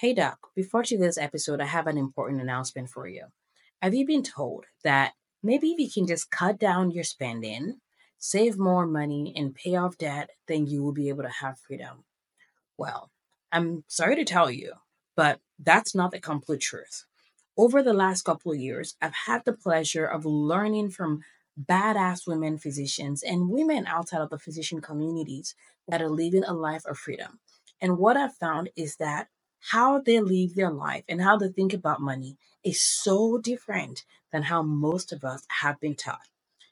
Hey 0.00 0.14
Doc, 0.14 0.50
before 0.54 0.84
today's 0.84 1.18
episode, 1.18 1.60
I 1.60 1.64
have 1.64 1.88
an 1.88 1.98
important 1.98 2.40
announcement 2.40 2.88
for 2.88 3.08
you. 3.08 3.24
Have 3.82 3.94
you 3.94 4.06
been 4.06 4.22
told 4.22 4.66
that 4.84 5.14
maybe 5.42 5.72
if 5.72 5.80
you 5.80 5.90
can 5.90 6.06
just 6.06 6.30
cut 6.30 6.56
down 6.56 6.92
your 6.92 7.02
spending, 7.02 7.80
save 8.16 8.60
more 8.60 8.86
money, 8.86 9.32
and 9.34 9.56
pay 9.56 9.74
off 9.74 9.98
debt, 9.98 10.30
then 10.46 10.68
you 10.68 10.84
will 10.84 10.92
be 10.92 11.08
able 11.08 11.24
to 11.24 11.40
have 11.40 11.58
freedom? 11.58 12.04
Well, 12.76 13.10
I'm 13.50 13.82
sorry 13.88 14.14
to 14.14 14.24
tell 14.24 14.52
you, 14.52 14.74
but 15.16 15.40
that's 15.58 15.96
not 15.96 16.12
the 16.12 16.20
complete 16.20 16.60
truth. 16.60 17.04
Over 17.56 17.82
the 17.82 17.92
last 17.92 18.22
couple 18.22 18.52
of 18.52 18.60
years, 18.60 18.94
I've 19.02 19.26
had 19.26 19.44
the 19.44 19.52
pleasure 19.52 20.06
of 20.06 20.24
learning 20.24 20.90
from 20.90 21.24
badass 21.60 22.24
women 22.24 22.56
physicians 22.56 23.24
and 23.24 23.50
women 23.50 23.84
outside 23.88 24.20
of 24.20 24.30
the 24.30 24.38
physician 24.38 24.80
communities 24.80 25.56
that 25.88 26.00
are 26.00 26.08
living 26.08 26.44
a 26.44 26.52
life 26.52 26.86
of 26.86 26.96
freedom. 26.96 27.40
And 27.80 27.98
what 27.98 28.16
I've 28.16 28.36
found 28.36 28.70
is 28.76 28.94
that 28.98 29.26
how 29.60 30.00
they 30.00 30.20
live 30.20 30.54
their 30.54 30.70
life 30.70 31.04
and 31.08 31.20
how 31.20 31.36
they 31.36 31.48
think 31.48 31.72
about 31.72 32.00
money 32.00 32.36
is 32.64 32.80
so 32.80 33.38
different 33.38 34.04
than 34.32 34.44
how 34.44 34.62
most 34.62 35.12
of 35.12 35.24
us 35.24 35.44
have 35.60 35.80
been 35.80 35.94
taught. 35.94 36.28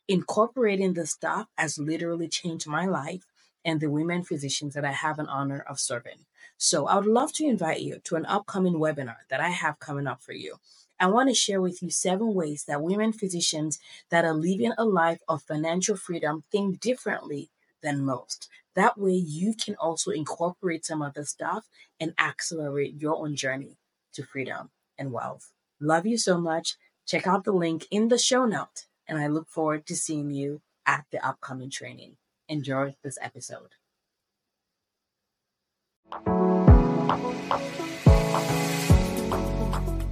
Incorporating 0.08 0.94
this 0.94 1.10
stuff 1.10 1.48
has 1.58 1.78
literally 1.78 2.28
changed 2.28 2.66
my 2.66 2.86
life 2.86 3.26
and 3.64 3.80
the 3.80 3.90
women 3.90 4.22
physicians 4.22 4.74
that 4.74 4.84
I 4.84 4.92
have 4.92 5.18
an 5.18 5.26
honor 5.26 5.64
of 5.68 5.80
serving. 5.80 6.24
So 6.56 6.86
I 6.86 6.96
would 6.96 7.06
love 7.06 7.32
to 7.34 7.44
invite 7.44 7.80
you 7.80 7.98
to 8.04 8.16
an 8.16 8.24
upcoming 8.26 8.74
webinar 8.74 9.16
that 9.28 9.40
I 9.40 9.48
have 9.48 9.78
coming 9.78 10.06
up 10.06 10.22
for 10.22 10.32
you. 10.32 10.56
I 10.98 11.08
want 11.08 11.28
to 11.28 11.34
share 11.34 11.60
with 11.60 11.82
you 11.82 11.90
seven 11.90 12.32
ways 12.32 12.64
that 12.64 12.82
women 12.82 13.12
physicians 13.12 13.78
that 14.10 14.24
are 14.24 14.32
living 14.32 14.72
a 14.78 14.84
life 14.84 15.20
of 15.28 15.42
financial 15.42 15.96
freedom 15.96 16.44
think 16.50 16.80
differently 16.80 17.50
than 17.82 18.04
most. 18.04 18.48
That 18.74 18.98
way, 18.98 19.12
you 19.12 19.54
can 19.54 19.74
also 19.76 20.10
incorporate 20.10 20.84
some 20.84 21.02
of 21.02 21.14
the 21.14 21.24
stuff 21.24 21.66
and 21.98 22.14
accelerate 22.18 23.00
your 23.00 23.16
own 23.16 23.34
journey 23.34 23.78
to 24.12 24.22
freedom 24.22 24.70
and 24.98 25.12
wealth. 25.12 25.52
Love 25.80 26.06
you 26.06 26.18
so 26.18 26.38
much. 26.38 26.76
Check 27.06 27.26
out 27.26 27.44
the 27.44 27.52
link 27.52 27.86
in 27.90 28.08
the 28.08 28.18
show 28.18 28.44
note, 28.44 28.86
and 29.08 29.18
I 29.18 29.28
look 29.28 29.48
forward 29.48 29.86
to 29.86 29.96
seeing 29.96 30.30
you 30.30 30.60
at 30.86 31.04
the 31.10 31.24
upcoming 31.26 31.70
training. 31.70 32.16
Enjoy 32.48 32.94
this 33.02 33.18
episode. 33.20 33.74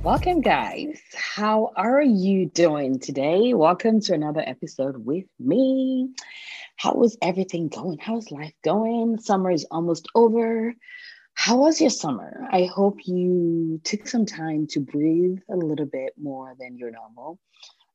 Welcome, 0.02 0.42
guys. 0.42 1.00
How 1.14 1.72
are 1.76 2.02
you 2.02 2.50
doing 2.50 2.98
today? 2.98 3.54
Welcome 3.54 4.00
to 4.02 4.12
another 4.12 4.42
episode 4.46 5.04
with 5.06 5.24
me. 5.40 6.10
How 6.76 7.02
is 7.02 7.16
everything 7.22 7.68
going? 7.68 7.98
How's 7.98 8.30
life 8.30 8.54
going? 8.62 9.18
Summer 9.18 9.50
is 9.50 9.66
almost 9.70 10.08
over. 10.14 10.74
How 11.34 11.58
was 11.58 11.80
your 11.80 11.90
summer? 11.90 12.46
I 12.50 12.64
hope 12.64 13.06
you 13.06 13.80
took 13.84 14.06
some 14.06 14.26
time 14.26 14.66
to 14.68 14.80
breathe 14.80 15.38
a 15.50 15.56
little 15.56 15.86
bit 15.86 16.12
more 16.20 16.54
than 16.58 16.78
your 16.78 16.90
normal. 16.90 17.38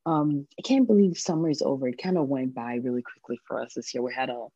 Um, 0.06 0.48
I 0.58 0.62
can't 0.64 0.88
believe 0.88 1.18
summer 1.18 1.50
is 1.50 1.62
over. 1.62 1.88
It 1.88 2.02
kind 2.02 2.18
of 2.18 2.28
went 2.28 2.54
by 2.54 2.76
really 2.76 3.02
quickly 3.02 3.40
for 3.48 3.62
us 3.62 3.74
this 3.76 3.94
year. 3.94 4.02
We 4.02 4.14
had 4.14 4.30
a 4.30 4.48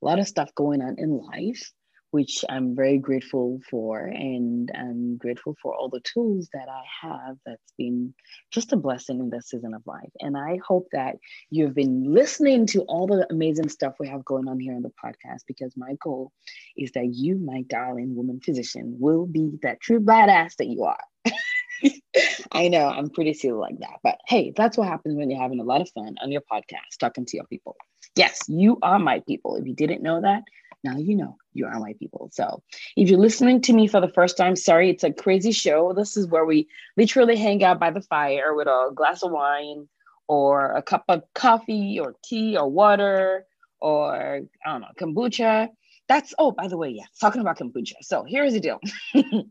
lot 0.00 0.18
of 0.18 0.28
stuff 0.28 0.54
going 0.54 0.82
on 0.82 0.98
in 0.98 1.18
life, 1.18 1.72
which 2.12 2.44
I'm 2.48 2.76
very 2.76 2.98
grateful 2.98 3.60
for. 3.70 3.98
And 4.00 4.70
I'm 4.74 5.16
grateful 5.16 5.56
for 5.62 5.74
all 5.74 5.88
the 5.88 6.00
tools 6.00 6.48
that 6.52 6.68
I 6.68 6.82
have 7.00 7.36
that's 7.46 7.72
been 7.78 8.14
just 8.50 8.74
a 8.74 8.76
blessing 8.76 9.18
in 9.18 9.30
this 9.30 9.48
season 9.48 9.72
of 9.72 9.82
life. 9.86 10.10
And 10.20 10.36
I 10.36 10.58
hope 10.66 10.88
that 10.92 11.16
you've 11.50 11.74
been 11.74 12.12
listening 12.12 12.66
to 12.66 12.82
all 12.82 13.06
the 13.06 13.26
amazing 13.30 13.70
stuff 13.70 13.94
we 13.98 14.08
have 14.08 14.26
going 14.26 14.46
on 14.46 14.60
here 14.60 14.74
on 14.74 14.82
the 14.82 14.92
podcast 15.02 15.40
because 15.46 15.72
my 15.74 15.94
goal 16.02 16.32
is 16.76 16.92
that 16.92 17.08
you, 17.14 17.38
my 17.38 17.62
darling 17.62 18.14
woman 18.14 18.40
physician, 18.44 18.96
will 19.00 19.24
be 19.24 19.58
that 19.62 19.80
true 19.80 20.00
badass 20.00 20.56
that 20.56 20.66
you 20.66 20.84
are. 20.84 21.00
I 22.52 22.68
know 22.68 22.88
I'm 22.88 23.08
pretty 23.08 23.32
silly 23.32 23.54
like 23.54 23.78
that, 23.78 24.00
but 24.02 24.18
hey, 24.28 24.52
that's 24.54 24.76
what 24.76 24.86
happens 24.86 25.16
when 25.16 25.30
you're 25.30 25.40
having 25.40 25.60
a 25.60 25.64
lot 25.64 25.80
of 25.80 25.88
fun 25.94 26.16
on 26.22 26.30
your 26.30 26.42
podcast, 26.42 26.98
talking 27.00 27.24
to 27.24 27.36
your 27.38 27.46
people. 27.46 27.74
Yes, 28.16 28.42
you 28.48 28.78
are 28.82 28.98
my 28.98 29.20
people. 29.26 29.56
If 29.56 29.66
you 29.66 29.74
didn't 29.74 30.02
know 30.02 30.20
that, 30.20 30.42
now 30.84 30.98
you 30.98 31.16
know 31.16 31.36
you 31.54 31.66
are 31.66 31.78
my 31.78 31.94
people. 31.94 32.28
So 32.32 32.62
if 32.96 33.08
you're 33.08 33.18
listening 33.18 33.60
to 33.62 33.72
me 33.72 33.86
for 33.86 34.00
the 34.00 34.08
first 34.08 34.36
time, 34.36 34.56
sorry, 34.56 34.90
it's 34.90 35.04
a 35.04 35.12
crazy 35.12 35.52
show. 35.52 35.92
This 35.92 36.16
is 36.16 36.26
where 36.26 36.44
we 36.44 36.68
literally 36.96 37.36
hang 37.36 37.62
out 37.64 37.80
by 37.80 37.90
the 37.90 38.02
fire 38.02 38.54
with 38.54 38.68
a 38.68 38.90
glass 38.94 39.22
of 39.22 39.32
wine 39.32 39.88
or 40.28 40.72
a 40.72 40.82
cup 40.82 41.04
of 41.08 41.22
coffee 41.34 41.98
or 41.98 42.14
tea 42.24 42.56
or 42.56 42.68
water 42.68 43.46
or 43.80 44.42
I 44.64 44.70
don't 44.70 44.80
know, 44.80 44.88
kombucha. 44.98 45.68
That's 46.08 46.34
oh, 46.38 46.52
by 46.52 46.68
the 46.68 46.76
way, 46.76 46.90
yeah, 46.90 47.04
talking 47.20 47.40
about 47.40 47.58
kombucha. 47.58 47.94
So 48.02 48.24
here's 48.26 48.52
the 48.52 48.60
deal. 48.60 48.80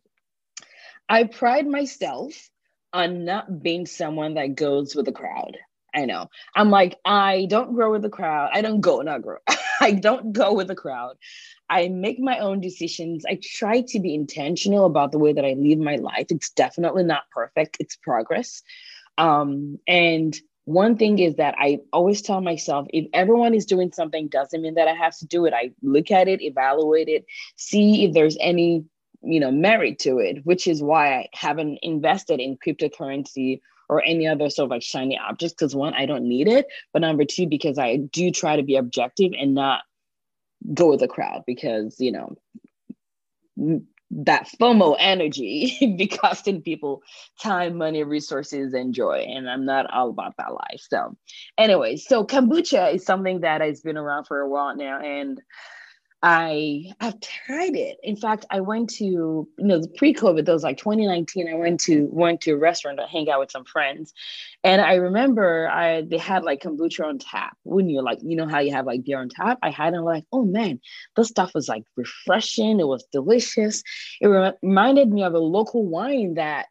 I 1.09 1.25
pride 1.25 1.67
myself 1.67 2.49
on 2.93 3.25
not 3.25 3.61
being 3.61 3.85
someone 3.85 4.35
that 4.35 4.55
goes 4.55 4.95
with 4.95 5.05
the 5.05 5.11
crowd. 5.11 5.57
I 5.93 6.05
know. 6.05 6.29
I'm 6.55 6.69
like, 6.69 6.97
I 7.03 7.47
don't 7.49 7.73
grow 7.73 7.91
with 7.91 8.01
the 8.01 8.09
crowd. 8.09 8.51
I 8.53 8.61
don't 8.61 8.79
go, 8.79 9.01
not 9.01 9.21
grow. 9.21 9.37
I 9.81 9.91
don't 9.91 10.31
go 10.31 10.53
with 10.53 10.67
the 10.67 10.75
crowd. 10.75 11.17
I 11.71 11.87
make 11.87 12.19
my 12.19 12.37
own 12.39 12.59
decisions. 12.59 13.25
I 13.25 13.39
try 13.41 13.81
to 13.87 13.99
be 13.99 14.13
intentional 14.13 14.85
about 14.85 15.13
the 15.13 15.17
way 15.17 15.31
that 15.31 15.45
I 15.45 15.53
live 15.53 15.79
my 15.79 15.95
life. 15.95 16.27
It's 16.29 16.51
definitely 16.51 17.05
not 17.05 17.29
perfect, 17.31 17.77
it's 17.79 17.95
progress. 17.95 18.61
Um, 19.17 19.79
and 19.87 20.37
one 20.65 20.97
thing 20.97 21.19
is 21.19 21.35
that 21.35 21.55
I 21.57 21.79
always 21.93 22.21
tell 22.21 22.41
myself 22.41 22.87
if 22.89 23.07
everyone 23.13 23.53
is 23.53 23.65
doing 23.65 23.91
something, 23.93 24.27
doesn't 24.27 24.61
mean 24.61 24.75
that 24.75 24.89
I 24.89 24.93
have 24.93 25.17
to 25.19 25.25
do 25.25 25.45
it. 25.45 25.53
I 25.53 25.71
look 25.81 26.11
at 26.11 26.27
it, 26.27 26.41
evaluate 26.41 27.07
it, 27.07 27.25
see 27.55 28.03
if 28.03 28.13
there's 28.13 28.37
any 28.41 28.83
you 29.23 29.39
know 29.39 29.51
merit 29.51 29.99
to 29.99 30.17
it 30.17 30.43
which 30.45 30.65
is 30.65 30.81
why 30.81 31.13
i 31.13 31.29
haven't 31.31 31.77
invested 31.83 32.39
in 32.39 32.57
cryptocurrency 32.57 33.61
or 33.87 34.01
any 34.03 34.25
other 34.25 34.49
sort 34.49 34.65
of 34.65 34.71
like 34.71 34.81
shiny 34.81 35.15
objects 35.15 35.53
because 35.53 35.75
one 35.75 35.93
i 35.93 36.07
don't 36.07 36.27
need 36.27 36.47
it 36.47 36.65
but 36.91 37.03
number 37.03 37.23
two 37.23 37.45
because 37.45 37.77
i 37.77 37.97
do 37.97 38.31
try 38.31 38.55
to 38.55 38.63
be 38.63 38.75
objective 38.75 39.31
and 39.39 39.53
not 39.53 39.83
go 40.73 40.89
with 40.89 40.99
the 40.99 41.07
crowd 41.07 41.43
because 41.45 41.95
you 41.99 42.11
know 42.11 42.35
that 44.11 44.47
FOMO 44.59 44.95
energy 44.99 45.77
be 45.97 46.07
costing 46.07 46.61
people 46.61 47.01
time, 47.41 47.77
money, 47.77 48.03
resources, 48.03 48.73
and 48.73 48.93
joy. 48.93 49.25
And 49.27 49.49
I'm 49.49 49.65
not 49.65 49.91
all 49.91 50.09
about 50.09 50.35
that 50.37 50.51
life. 50.51 50.81
So, 50.89 51.15
anyway, 51.57 51.95
so 51.95 52.25
kombucha 52.25 52.95
is 52.95 53.05
something 53.05 53.41
that 53.41 53.61
has 53.61 53.81
been 53.81 53.97
around 53.97 54.25
for 54.25 54.39
a 54.39 54.49
while 54.49 54.75
now. 54.75 54.99
And 54.99 55.39
I 56.23 56.93
have 56.99 57.19
tried 57.19 57.75
it. 57.75 57.97
In 58.03 58.15
fact, 58.15 58.45
I 58.51 58.59
went 58.59 58.89
to 58.91 59.03
you 59.05 59.47
know 59.57 59.81
pre-COVID. 59.97 60.47
Was 60.47 60.63
like 60.63 60.77
2019. 60.77 61.49
I 61.49 61.55
went 61.55 61.79
to 61.81 62.07
went 62.11 62.41
to 62.41 62.51
a 62.51 62.57
restaurant 62.57 62.99
to 62.99 63.07
hang 63.07 63.29
out 63.29 63.39
with 63.39 63.49
some 63.49 63.65
friends, 63.65 64.13
and 64.63 64.81
I 64.81 64.95
remember 64.95 65.67
I 65.69 66.01
they 66.03 66.17
had 66.17 66.43
like 66.43 66.61
kombucha 66.61 67.05
on 67.05 67.17
tap. 67.17 67.57
Wouldn't 67.63 67.91
you're 67.91 68.03
like 68.03 68.19
you 68.21 68.35
know 68.35 68.47
how 68.47 68.59
you 68.59 68.71
have 68.71 68.85
like 68.85 69.03
beer 69.03 69.19
on 69.19 69.29
tap, 69.29 69.57
I 69.63 69.71
had 69.71 69.95
it 69.95 70.01
like 70.01 70.25
oh 70.31 70.45
man, 70.45 70.79
this 71.15 71.29
stuff 71.29 71.55
was 71.55 71.67
like 71.67 71.83
refreshing. 71.95 72.79
It 72.79 72.87
was 72.87 73.03
delicious. 73.11 73.81
It 74.19 74.27
re- 74.27 74.53
reminded 74.61 75.09
me 75.09 75.23
of 75.23 75.33
a 75.33 75.39
local 75.39 75.85
wine 75.87 76.35
that 76.35 76.67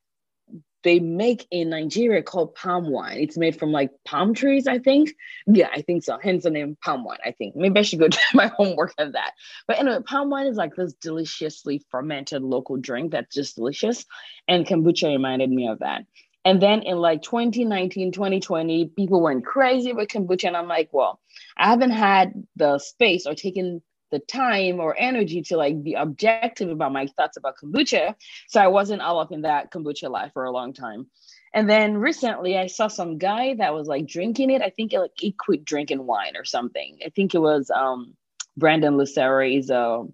they 0.83 0.99
make 0.99 1.47
in 1.51 1.71
Nigeria 1.71 2.23
called 2.23 2.55
palm 2.55 2.91
wine. 2.91 3.19
It's 3.19 3.37
made 3.37 3.59
from 3.59 3.73
like 3.73 3.91
palm 4.05 4.35
trees, 4.35 4.67
I 4.67 4.79
think. 4.79 5.15
Yeah, 5.47 5.69
I 5.73 5.83
think 5.83 6.05
so. 6.05 6.19
Hence 6.23 6.45
the 6.45 6.51
name 6.51 6.77
palm 6.83 7.05
wine, 7.05 7.19
I 7.25 7.33
think. 7.33 7.57
Maybe 7.57 7.79
I 7.81 7.83
should 7.83 7.99
go 7.99 8.09
do 8.09 8.19
my 8.35 8.47
homework 8.49 8.95
on 8.99 9.13
that. 9.13 9.33
But 9.67 9.79
anyway, 9.79 9.99
palm 10.07 10.31
wine 10.31 10.47
is 10.47 10.57
like 10.57 10.75
this 10.75 10.95
deliciously 10.95 11.83
fermented 11.91 12.43
local 12.43 12.77
drink 12.77 13.13
that's 13.13 13.35
just 13.35 13.57
delicious. 13.57 14.05
And 14.49 14.67
kombucha 14.67 15.09
reminded 15.09 15.51
me 15.51 15.69
of 15.69 15.81
that. 15.81 16.05
And 16.45 16.63
then 16.63 16.83
in 16.83 16.97
like 16.97 17.23
2019, 17.23 18.13
2020, 18.13 18.87
people 18.97 19.23
went 19.23 19.45
crazy 19.45 19.93
with 19.93 20.09
kombucha. 20.09 20.49
And 20.49 20.57
I'm 20.57 20.69
like, 20.69 20.89
well, 20.93 21.21
I 21.57 21.69
haven't 21.69 21.91
had 21.91 22.33
the 22.57 22.79
space 22.79 23.27
or 23.27 23.35
taken 23.35 23.83
the 24.11 24.19
time 24.19 24.81
or 24.81 24.97
energy 24.99 25.43
to 25.43 25.57
like 25.57 25.83
be 25.83 25.95
objective 25.95 26.69
about 26.69 26.93
my 26.93 27.07
thoughts 27.07 27.37
about 27.37 27.57
kombucha. 27.57 28.15
So 28.49 28.61
I 28.61 28.69
wasn't 28.69 29.03
all 29.03 29.19
up 29.19 29.33
in 29.33 29.43
that 29.43 29.71
kombucha 29.71 30.11
life 30.11 30.33
for 30.33 30.45
a 30.45 30.51
long 30.51 30.73
time. 30.73 31.07
And 31.53 31.69
then 31.69 31.97
recently 31.97 32.57
I 32.57 32.69
saw 32.69 32.89
some 32.89 33.19
guy 33.19 33.55
that 33.55 33.75
was 33.75 33.89
like 33.89 34.07
drinking 34.07 34.51
it. 34.51 34.63
I 34.63 34.71
think 34.71 34.93
it, 34.93 35.01
like 35.01 35.13
he 35.17 35.33
quit 35.33 35.65
drinking 35.65 36.07
wine 36.07 36.37
or 36.37 36.45
something. 36.45 36.99
I 37.05 37.11
think 37.11 37.35
it 37.35 37.41
was 37.41 37.71
um 37.71 38.15
Brandon 38.57 38.97
Lucero 38.97 39.47
is 39.47 39.71
a 39.71 40.05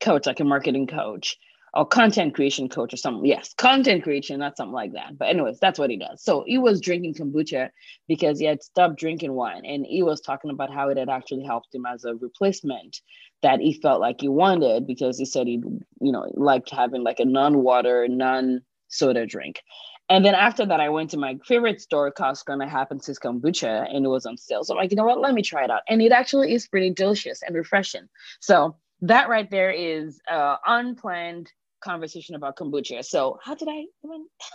coach, 0.00 0.26
like 0.26 0.40
a 0.40 0.44
marketing 0.44 0.86
coach 0.86 1.36
or 1.76 1.86
content 1.86 2.34
creation 2.34 2.68
coach 2.68 2.94
or 2.94 2.96
something. 2.96 3.26
Yes, 3.26 3.52
content 3.54 4.02
creation, 4.02 4.40
not 4.40 4.56
something 4.56 4.72
like 4.72 4.92
that. 4.94 5.18
But 5.18 5.28
anyways, 5.28 5.60
that's 5.60 5.78
what 5.78 5.90
he 5.90 5.98
does. 5.98 6.22
So 6.22 6.42
he 6.46 6.56
was 6.56 6.80
drinking 6.80 7.14
kombucha 7.14 7.68
because 8.08 8.38
he 8.38 8.46
had 8.46 8.62
stopped 8.62 8.98
drinking 8.98 9.34
wine, 9.34 9.64
and 9.66 9.84
he 9.84 10.02
was 10.02 10.20
talking 10.20 10.50
about 10.50 10.72
how 10.72 10.88
it 10.88 10.96
had 10.96 11.10
actually 11.10 11.44
helped 11.44 11.74
him 11.74 11.84
as 11.84 12.04
a 12.04 12.14
replacement 12.14 13.00
that 13.42 13.60
he 13.60 13.74
felt 13.74 14.00
like 14.00 14.20
he 14.20 14.28
wanted 14.28 14.86
because 14.86 15.18
he 15.18 15.26
said 15.26 15.46
he, 15.46 15.62
you 16.00 16.12
know, 16.12 16.26
liked 16.34 16.70
having 16.70 17.04
like 17.04 17.20
a 17.20 17.26
non-water, 17.26 18.08
non-soda 18.08 19.26
drink. 19.26 19.60
And 20.08 20.24
then 20.24 20.34
after 20.34 20.64
that, 20.64 20.80
I 20.80 20.88
went 20.88 21.10
to 21.10 21.18
my 21.18 21.36
favorite 21.44 21.80
store, 21.80 22.10
Costco, 22.12 22.54
and 22.54 22.62
I 22.62 22.68
happened 22.68 23.02
to 23.02 23.12
kombucha, 23.12 23.94
and 23.94 24.06
it 24.06 24.08
was 24.08 24.24
on 24.24 24.38
sale. 24.38 24.64
So 24.64 24.72
I'm 24.72 24.78
like, 24.78 24.92
you 24.92 24.96
know 24.96 25.04
what? 25.04 25.20
Let 25.20 25.34
me 25.34 25.42
try 25.42 25.64
it 25.64 25.70
out. 25.70 25.82
And 25.88 26.00
it 26.00 26.12
actually 26.12 26.54
is 26.54 26.68
pretty 26.68 26.90
delicious 26.90 27.42
and 27.42 27.54
refreshing. 27.54 28.08
So 28.40 28.76
that 29.02 29.28
right 29.28 29.50
there 29.50 29.70
is 29.70 30.20
uh, 30.30 30.56
unplanned 30.64 31.52
conversation 31.86 32.34
about 32.34 32.56
kombucha. 32.56 33.04
So 33.04 33.38
how 33.42 33.54
did 33.54 33.68
I 33.68 33.84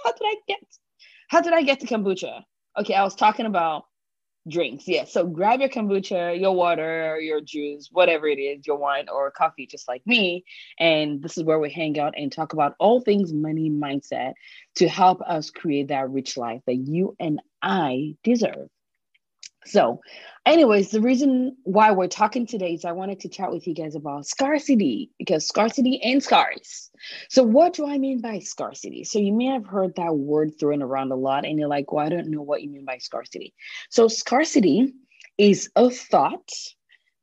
how 0.04 0.12
did 0.12 0.26
I 0.26 0.36
get 0.48 0.60
how 1.30 1.42
did 1.42 1.54
I 1.54 1.64
get 1.64 1.80
to 1.80 1.88
kombucha? 1.88 2.44
Okay, 2.78 2.94
I 2.94 3.04
was 3.04 3.16
talking 3.16 3.46
about 3.46 3.86
drinks. 4.50 4.88
Yeah. 4.88 5.06
So 5.06 5.26
grab 5.26 5.60
your 5.60 5.70
kombucha, 5.70 6.40
your 6.40 6.54
water, 6.56 7.20
your 7.20 7.42
juice, 7.42 7.90
whatever 7.92 8.28
it 8.28 8.40
is, 8.40 8.66
your 8.66 8.78
wine 8.78 9.08
or 9.12 9.32
coffee, 9.32 9.68
just 9.68 9.88
like 9.88 10.02
me. 10.06 10.44
And 10.80 11.22
this 11.22 11.38
is 11.38 11.44
where 11.44 11.60
we 11.60 11.72
hang 11.72 12.00
out 12.00 12.14
and 12.18 12.32
talk 12.32 12.54
about 12.54 12.76
all 12.80 13.02
things 13.02 13.34
money 13.34 13.70
mindset 13.70 14.34
to 14.76 14.88
help 14.88 15.22
us 15.22 15.52
create 15.52 15.90
that 15.90 16.10
rich 16.10 16.38
life 16.38 16.62
that 16.66 16.76
you 16.76 17.16
and 17.20 17.42
I 17.62 18.16
deserve. 18.24 18.70
So, 19.66 20.02
anyways, 20.46 20.90
the 20.90 21.02
reason 21.02 21.56
why 21.64 21.92
we're 21.92 22.08
talking 22.08 22.48
today 22.48 22.74
is 22.74 22.86
I 22.86 22.94
wanted 22.94 23.20
to 23.22 23.30
chat 23.30 23.52
with 23.52 23.68
you 23.68 23.76
guys 23.76 23.96
about 23.96 24.26
scarcity 24.26 25.12
because 25.20 25.48
scarcity 25.48 26.02
and 26.04 26.22
scars. 26.22 26.90
So, 27.30 27.44
what 27.44 27.74
do 27.74 27.88
I 27.88 27.98
mean 27.98 28.22
by 28.22 28.40
scarcity? 28.40 29.04
So, 29.04 29.20
you 29.20 29.34
may 29.34 29.46
have 29.46 29.66
heard 29.66 29.96
that 29.96 30.16
word 30.16 30.54
thrown 30.60 30.82
around 30.82 31.12
a 31.12 31.16
lot, 31.16 31.46
and 31.46 31.60
you're 31.60 31.68
like, 31.68 31.92
well, 31.92 32.06
I 32.06 32.10
don't 32.10 32.32
know 32.32 32.42
what 32.42 32.62
you 32.64 32.70
mean 32.70 32.86
by 32.86 32.98
scarcity. 32.98 33.54
So, 33.90 34.08
scarcity 34.08 34.94
is 35.38 35.70
a 35.76 35.90
thought 35.90 36.50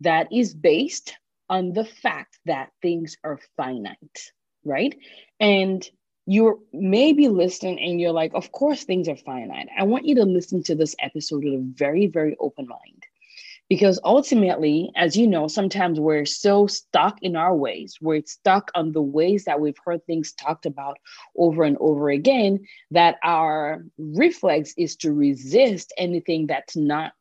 that 0.00 0.28
is 0.32 0.54
based 0.54 1.14
on 1.48 1.72
the 1.72 1.84
fact 1.84 2.38
that 2.44 2.70
things 2.82 3.16
are 3.24 3.40
finite, 3.56 4.32
right? 4.64 4.96
And 5.40 5.88
you 6.28 6.62
may 6.74 7.14
be 7.14 7.28
listening 7.28 7.80
and 7.80 7.98
you're 7.98 8.12
like, 8.12 8.32
of 8.34 8.52
course, 8.52 8.84
things 8.84 9.08
are 9.08 9.16
finite. 9.16 9.68
I 9.78 9.84
want 9.84 10.04
you 10.04 10.14
to 10.16 10.26
listen 10.26 10.62
to 10.64 10.74
this 10.74 10.94
episode 11.00 11.42
with 11.42 11.54
a 11.54 11.72
very, 11.74 12.06
very 12.06 12.36
open 12.38 12.68
mind. 12.68 13.04
Because 13.70 13.98
ultimately, 14.04 14.90
as 14.94 15.16
you 15.16 15.26
know, 15.26 15.48
sometimes 15.48 15.98
we're 15.98 16.26
so 16.26 16.66
stuck 16.66 17.18
in 17.22 17.34
our 17.34 17.56
ways, 17.56 17.96
we're 18.02 18.22
stuck 18.26 18.70
on 18.74 18.92
the 18.92 19.00
ways 19.00 19.46
that 19.46 19.58
we've 19.58 19.78
heard 19.82 20.04
things 20.04 20.32
talked 20.32 20.66
about 20.66 20.98
over 21.34 21.64
and 21.64 21.78
over 21.80 22.10
again, 22.10 22.60
that 22.90 23.16
our 23.24 23.84
reflex 23.96 24.74
is 24.76 24.96
to 24.96 25.14
resist 25.14 25.94
anything 25.96 26.46
that's 26.46 26.76
not 26.76 27.14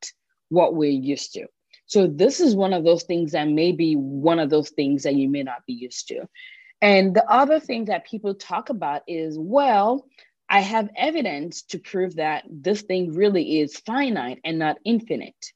what 0.50 0.75
we're 0.75 0.92
used 0.92 1.31
to. 1.33 1.48
So, 1.86 2.07
this 2.07 2.42
is 2.42 2.56
one 2.56 2.74
of 2.74 2.83
those 2.83 3.03
things 3.03 3.31
that 3.31 3.48
may 3.48 3.71
be 3.71 3.95
one 3.95 4.39
of 4.39 4.50
those 4.50 4.69
things 4.71 5.03
that 5.03 5.15
you 5.15 5.30
may 5.30 5.44
not 5.44 5.65
be 5.65 5.74
used 5.74 6.10
to. 6.10 6.27
And 6.81 7.15
the 7.15 7.29
other 7.29 7.59
thing 7.59 7.85
that 7.85 8.06
people 8.06 8.35
talk 8.35 8.69
about 8.69 9.01
is, 9.07 9.38
well, 9.38 10.06
I 10.50 10.62
have 10.62 10.89
evidence 10.95 11.63
to 11.63 11.79
prove 11.79 12.15
that 12.15 12.45
this 12.50 12.81
thing 12.81 13.13
really 13.13 13.59
is 13.59 13.77
finite 13.79 14.39
and 14.44 14.59
not 14.59 14.77
infinite. 14.85 15.53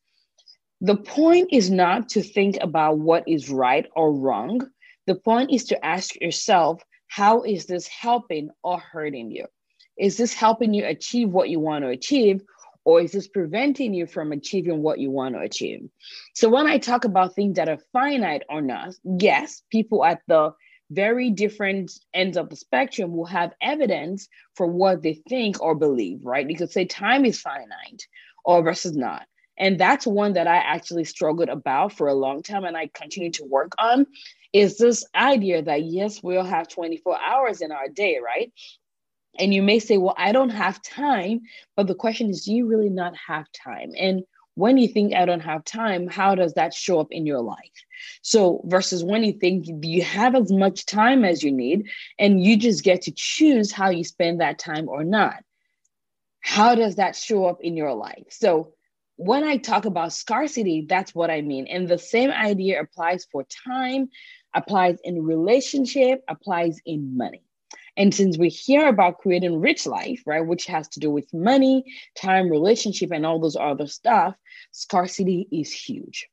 The 0.81 0.97
point 0.97 1.50
is 1.51 1.69
not 1.69 2.09
to 2.09 2.23
think 2.23 2.57
about 2.59 2.97
what 2.97 3.27
is 3.27 3.50
right 3.50 3.85
or 3.95 4.12
wrong. 4.13 4.62
The 5.06 5.15
point 5.15 5.51
is 5.51 5.65
to 5.65 5.85
ask 5.85 6.15
yourself, 6.19 6.81
how 7.07 7.44
is 7.44 7.68
this 7.68 7.88
helping 7.88 8.50
or 8.63 8.79
hurting 8.79 9.31
you? 9.31 9.45
Is 9.97 10.18
this 10.18 10.33
helping 10.33 10.73
you 10.73 10.85
achieve 10.85 11.29
what 11.29 11.50
you 11.50 11.59
want 11.59 11.83
to 11.83 11.89
achieve? 11.89 12.41
Or 12.83 13.00
is 13.00 13.12
this 13.12 13.27
preventing 13.27 13.94
you 13.94 14.07
from 14.07 14.31
achieving 14.31 14.81
what 14.81 14.97
you 14.97 15.12
want 15.12 15.35
to 15.35 15.41
achieve? 15.41 15.88
So, 16.33 16.50
when 16.50 16.65
I 16.65 16.79
talk 16.79 17.06
about 17.06 17.35
things 17.35 17.57
that 17.57 17.69
are 17.69 17.77
finite 17.94 18.41
or 18.50 18.59
not, 18.59 18.95
yes, 19.03 19.62
people 19.69 20.03
at 20.03 20.21
the 20.27 20.53
very 20.92 21.30
different 21.30 21.92
ends 22.14 22.38
of 22.38 22.50
the 22.50 22.56
spectrum 22.56 23.16
will 23.16 23.26
have 23.26 23.54
evidence 23.62 24.28
for 24.56 24.68
what 24.68 25.02
they 25.02 25.14
think 25.30 25.62
or 25.62 25.74
believe, 25.74 26.20
right? 26.24 26.50
You 26.50 26.56
could 26.56 26.72
say 26.72 26.86
time 26.86 27.26
is 27.26 27.40
finite 27.40 28.06
or 28.44 28.62
versus 28.62 28.96
not. 28.96 29.26
And 29.58 29.80
that's 29.80 30.08
one 30.08 30.34
that 30.34 30.48
I 30.48 30.58
actually 30.58 31.06
struggled 31.06 31.50
about 31.50 31.94
for 31.94 32.08
a 32.08 32.14
long 32.14 32.44
time 32.44 32.66
and 32.66 32.76
I 32.76 32.90
continue 32.94 33.32
to 33.34 33.46
work 33.46 33.74
on 33.78 34.06
is 34.54 34.78
this 34.78 35.06
idea 35.16 35.62
that 35.62 35.84
yes, 35.84 36.22
we'll 36.22 36.44
have 36.44 36.68
24 36.68 37.18
hours 37.20 37.62
in 37.62 37.72
our 37.72 37.88
day, 37.88 38.20
right? 38.24 38.52
And 39.40 39.54
you 39.54 39.62
may 39.62 39.80
say, 39.80 39.98
well, 39.98 40.16
I 40.18 40.34
don't 40.34 40.50
have 40.50 40.82
time. 40.82 41.42
But 41.78 41.88
the 41.88 41.96
question 41.96 42.30
is, 42.30 42.44
do 42.44 42.54
you 42.54 42.68
really 42.68 42.90
not 42.90 43.14
have 43.28 43.46
time? 43.52 43.92
And 43.98 44.24
when 44.62 44.78
you 44.78 44.88
think 44.88 45.16
I 45.16 45.25
don't 45.25 45.40
have 45.40 45.66
time, 45.66 46.08
how 46.08 46.36
does 46.36 46.54
that 46.54 46.72
show 46.72 47.00
up 47.00 47.08
in 47.10 47.25
your 47.25 47.42
life? 47.42 47.78
So, 48.22 48.62
versus 48.66 49.04
when 49.04 49.24
you 49.24 49.34
think 49.34 49.66
you 49.81 50.04
have 50.04 50.36
as 50.36 50.52
much 50.52 50.86
time 50.86 51.25
as 51.25 51.42
you 51.42 51.52
need 51.52 51.90
and 52.19 52.44
you 52.44 52.58
just 52.58 52.84
get 52.84 53.02
to 53.04 53.12
choose 53.12 53.72
how 53.72 53.90
you 53.90 54.04
spend 54.04 54.40
that 54.40 54.60
time 54.60 54.88
or 54.88 55.04
not, 55.04 55.44
how 56.42 56.75
does 56.75 56.98
that 56.98 57.16
show 57.16 57.48
up 57.48 57.62
in 57.62 57.75
your 57.75 57.96
life? 57.96 58.28
So, 58.30 58.74
when 59.16 59.44
I 59.44 59.58
talk 59.58 59.86
about 59.86 60.13
scarcity, 60.13 60.86
that's 60.88 61.16
what 61.16 61.31
I 61.31 61.42
mean. 61.42 61.66
And 61.66 61.88
the 61.88 61.98
same 61.98 62.30
idea 62.30 62.81
applies 62.81 63.25
for 63.31 63.44
time, 63.66 64.10
applies 64.54 65.00
in 65.04 65.24
relationship, 65.24 66.24
applies 66.28 66.78
in 66.86 67.18
money. 67.18 67.42
And 67.98 68.14
since 68.14 68.38
we 68.38 68.50
hear 68.50 68.88
about 68.88 69.18
creating 69.18 69.60
rich 69.60 69.86
life, 69.88 70.22
right, 70.28 70.46
which 70.46 70.68
has 70.68 70.88
to 70.90 71.00
do 71.00 71.10
with 71.10 71.34
money, 71.34 71.84
time, 72.16 72.50
relationship, 72.50 73.12
and 73.12 73.25
all 73.25 73.40
those 73.40 73.57
other 73.57 73.88
stuff, 73.88 74.36
scarcity 74.71 75.47
is 75.51 75.71
huge. 75.71 76.29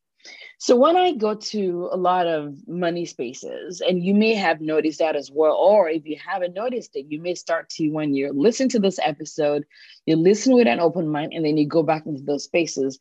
So 0.59 0.75
when 0.75 0.97
I 0.97 1.13
go 1.13 1.33
to 1.33 1.89
a 1.91 1.97
lot 1.97 2.27
of 2.27 2.67
money 2.67 3.05
spaces, 3.05 3.81
and 3.81 4.03
you 4.03 4.13
may 4.13 4.33
have 4.35 4.59
noticed 4.59 4.99
that 4.99 5.15
as 5.15 5.31
well, 5.31 5.53
or 5.53 5.89
if 5.89 6.05
you 6.05 6.17
haven't 6.17 6.53
noticed 6.53 6.95
it, 6.95 7.05
you 7.09 7.21
may 7.21 7.35
start 7.35 7.69
to, 7.71 7.89
when 7.89 8.13
you 8.13 8.31
listen 8.33 8.67
to 8.69 8.79
this 8.79 8.99
episode, 9.01 9.65
you 10.05 10.17
listen 10.17 10.53
with 10.53 10.67
an 10.67 10.79
open 10.79 11.07
mind, 11.07 11.33
and 11.33 11.45
then 11.45 11.57
you 11.57 11.65
go 11.65 11.83
back 11.83 12.05
into 12.05 12.21
those 12.23 12.43
spaces. 12.43 12.99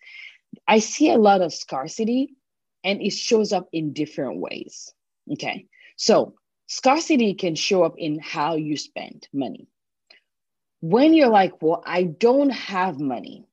I 0.69 0.79
see 0.79 1.11
a 1.11 1.19
lot 1.19 1.41
of 1.41 1.53
scarcity, 1.53 2.37
and 2.85 3.03
it 3.03 3.13
shows 3.13 3.53
up 3.53 3.69
in 3.73 3.93
different 3.93 4.39
ways. 4.39 4.95
Okay. 5.33 5.67
So 5.97 6.35
Scarcity 6.69 7.33
can 7.33 7.55
show 7.55 7.83
up 7.83 7.95
in 7.97 8.19
how 8.19 8.57
you 8.57 8.77
spend 8.77 9.27
money. 9.33 9.69
When 10.81 11.15
you're 11.15 11.31
like, 11.31 11.63
well, 11.63 11.83
I 11.85 12.03
don't 12.03 12.51
have 12.51 13.01
money, 13.01 13.48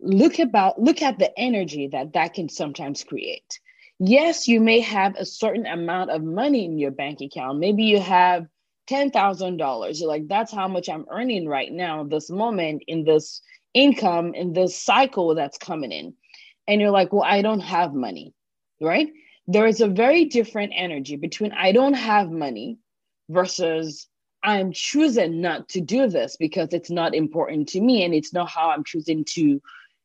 look 0.00 0.38
about 0.38 0.80
look 0.80 1.02
at 1.02 1.18
the 1.18 1.36
energy 1.38 1.88
that 1.88 2.12
that 2.12 2.34
can 2.34 2.48
sometimes 2.48 3.04
create. 3.04 3.60
Yes, 3.98 4.46
you 4.46 4.60
may 4.60 4.80
have 4.80 5.16
a 5.16 5.24
certain 5.24 5.66
amount 5.66 6.10
of 6.10 6.22
money 6.22 6.64
in 6.64 6.78
your 6.78 6.92
bank 6.92 7.20
account. 7.20 7.58
Maybe 7.58 7.84
you 7.84 8.00
have 8.00 8.46
$10,000. 8.88 10.00
You're 10.00 10.08
like, 10.08 10.28
that's 10.28 10.52
how 10.52 10.68
much 10.68 10.88
I'm 10.88 11.04
earning 11.10 11.48
right 11.48 11.72
now, 11.72 12.04
this 12.04 12.30
moment, 12.30 12.84
in 12.86 13.02
this 13.02 13.42
income, 13.74 14.34
in 14.34 14.52
this 14.52 14.80
cycle 14.80 15.34
that's 15.34 15.58
coming 15.58 15.90
in. 15.90 16.14
And 16.68 16.80
you're 16.80 16.92
like, 16.92 17.12
well, 17.12 17.24
I 17.24 17.42
don't 17.42 17.60
have 17.60 17.92
money, 17.92 18.34
right? 18.80 19.08
there 19.48 19.66
is 19.66 19.80
a 19.80 19.88
very 19.88 20.26
different 20.26 20.74
energy 20.76 21.16
between 21.16 21.52
I 21.52 21.72
don't 21.72 21.94
have 21.94 22.30
money 22.30 22.78
versus 23.30 24.06
I'm 24.42 24.72
choosing 24.72 25.40
not 25.40 25.70
to 25.70 25.80
do 25.80 26.06
this 26.06 26.36
because 26.36 26.68
it's 26.72 26.90
not 26.90 27.14
important 27.14 27.68
to 27.70 27.80
me 27.80 28.04
and 28.04 28.14
it's 28.14 28.32
not 28.32 28.50
how 28.50 28.70
I'm 28.70 28.84
choosing 28.84 29.24
to 29.30 29.60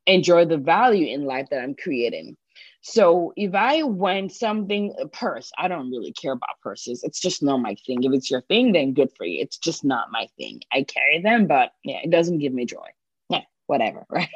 enjoy 0.06 0.46
the 0.46 0.58
value 0.58 1.08
in 1.14 1.26
life 1.26 1.48
that 1.52 1.62
I'm 1.62 1.76
creating. 1.76 2.38
So 2.82 3.32
if 3.38 3.56
I 3.56 3.84
want 3.84 4.34
something 4.34 4.94
a 5.00 5.08
purse, 5.08 5.52
I 5.58 5.70
don't 5.70 5.90
really 5.90 6.12
care 6.12 6.34
about 6.34 6.60
purses. 6.62 7.02
It's 7.04 7.22
just 7.22 7.42
not 7.42 7.62
my 7.62 7.76
thing. 7.88 8.04
If 8.04 8.12
it's 8.12 8.30
your 8.30 8.42
thing, 8.42 8.74
then 8.74 8.94
good 8.94 9.10
for 9.16 9.26
you. 9.26 9.42
It's 9.42 9.58
just 9.58 9.86
not 9.86 10.12
my 10.12 10.28
thing. 10.38 10.60
I 10.72 10.84
carry 10.84 11.22
them, 11.22 11.48
but 11.48 11.72
yeah, 11.86 12.00
it 12.04 12.12
doesn't 12.12 12.40
give 12.40 12.52
me 12.52 12.66
joy. 12.66 12.88
Yeah, 13.30 13.44
whatever, 13.68 14.06
right? 14.10 14.30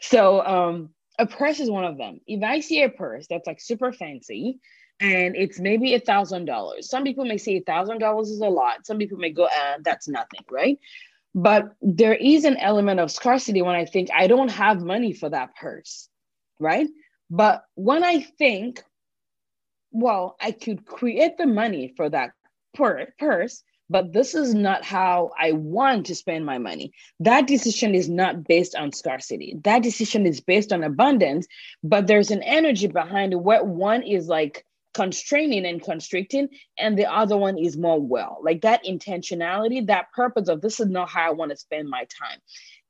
so 0.00 0.44
um 0.44 0.90
a 1.20 1.26
purse 1.26 1.60
is 1.60 1.70
one 1.70 1.84
of 1.84 1.96
them. 1.96 2.20
If 2.26 2.42
I 2.42 2.58
see 2.58 2.82
a 2.82 2.88
purse 2.88 3.26
that's 3.30 3.46
like 3.46 3.60
super 3.60 3.92
fancy 3.92 4.58
and 5.00 5.36
it's 5.36 5.60
maybe 5.60 5.94
a 5.94 6.00
thousand 6.00 6.46
dollars, 6.46 6.90
some 6.90 7.04
people 7.04 7.24
may 7.24 7.38
say 7.38 7.58
a 7.58 7.62
thousand 7.62 7.98
dollars 8.00 8.28
is 8.28 8.40
a 8.40 8.48
lot. 8.48 8.86
Some 8.86 8.98
people 8.98 9.18
may 9.18 9.30
go, 9.30 9.44
uh, 9.44 9.78
that's 9.84 10.08
nothing, 10.08 10.44
right? 10.50 10.80
But 11.34 11.74
there 11.82 12.14
is 12.14 12.44
an 12.44 12.56
element 12.58 13.00
of 13.00 13.10
scarcity 13.10 13.62
when 13.62 13.74
I 13.74 13.84
think 13.84 14.08
I 14.14 14.26
don't 14.26 14.50
have 14.50 14.82
money 14.82 15.12
for 15.12 15.28
that 15.30 15.56
purse, 15.56 16.08
right? 16.60 16.88
But 17.30 17.64
when 17.74 18.04
I 18.04 18.20
think, 18.20 18.82
well, 19.90 20.36
I 20.40 20.52
could 20.52 20.86
create 20.86 21.36
the 21.36 21.46
money 21.46 21.92
for 21.96 22.08
that 22.08 22.30
pur- 22.74 23.12
purse 23.18 23.62
but 23.90 24.12
this 24.12 24.34
is 24.34 24.54
not 24.54 24.84
how 24.84 25.30
I 25.38 25.52
want 25.52 26.06
to 26.06 26.14
spend 26.14 26.46
my 26.46 26.58
money. 26.58 26.92
That 27.20 27.46
decision 27.46 27.94
is 27.94 28.08
not 28.08 28.44
based 28.44 28.74
on 28.74 28.92
scarcity. 28.92 29.56
That 29.62 29.82
decision 29.82 30.26
is 30.26 30.40
based 30.40 30.72
on 30.72 30.82
abundance, 30.82 31.46
but 31.82 32.06
there's 32.06 32.30
an 32.30 32.42
energy 32.42 32.86
behind 32.86 33.34
what 33.34 33.66
one 33.66 34.02
is 34.02 34.26
like 34.26 34.64
constraining 34.94 35.66
and 35.66 35.82
constricting, 35.82 36.48
and 36.78 36.96
the 36.96 37.12
other 37.12 37.36
one 37.36 37.58
is 37.58 37.76
more 37.76 38.00
well. 38.00 38.38
Like 38.42 38.62
that 38.62 38.84
intentionality, 38.84 39.86
that 39.86 40.12
purpose 40.12 40.48
of 40.48 40.60
this 40.60 40.80
is 40.80 40.88
not 40.88 41.10
how 41.10 41.28
I 41.28 41.32
want 41.32 41.50
to 41.50 41.56
spend 41.56 41.90
my 41.90 42.06
time. 42.18 42.38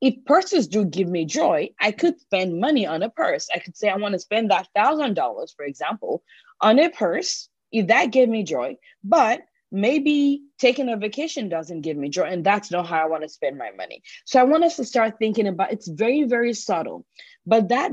If 0.00 0.24
purses 0.26 0.68
do 0.68 0.84
give 0.84 1.08
me 1.08 1.24
joy, 1.24 1.70
I 1.80 1.90
could 1.90 2.20
spend 2.20 2.60
money 2.60 2.86
on 2.86 3.02
a 3.02 3.10
purse. 3.10 3.48
I 3.54 3.58
could 3.58 3.76
say 3.76 3.88
I 3.88 3.96
want 3.96 4.12
to 4.12 4.18
spend 4.18 4.50
that 4.50 4.68
thousand 4.74 5.14
dollars, 5.14 5.54
for 5.56 5.64
example, 5.64 6.22
on 6.60 6.78
a 6.78 6.90
purse. 6.90 7.48
If 7.72 7.88
that 7.88 8.12
gave 8.12 8.28
me 8.28 8.44
joy, 8.44 8.76
but 9.02 9.42
maybe 9.74 10.40
taking 10.58 10.88
a 10.88 10.96
vacation 10.96 11.48
doesn't 11.48 11.80
give 11.80 11.96
me 11.96 12.08
joy 12.08 12.22
and 12.22 12.44
that's 12.44 12.70
not 12.70 12.86
how 12.86 13.02
i 13.02 13.06
want 13.06 13.24
to 13.24 13.28
spend 13.28 13.58
my 13.58 13.72
money 13.72 14.00
so 14.24 14.38
i 14.38 14.44
want 14.44 14.62
us 14.62 14.76
to 14.76 14.84
start 14.84 15.18
thinking 15.18 15.48
about 15.48 15.72
it's 15.72 15.88
very 15.88 16.22
very 16.22 16.54
subtle 16.54 17.04
but 17.44 17.68
that 17.70 17.90